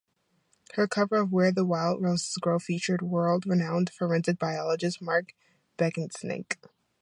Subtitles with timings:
[0.73, 5.35] Her cover of Where the Wild Roses Grow featured world-renowned forensic biologist Mark
[5.77, 6.55] Benecke.